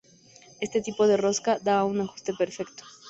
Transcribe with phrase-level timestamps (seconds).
[0.59, 2.83] Este tipo de rosca da un ajuste perfecto.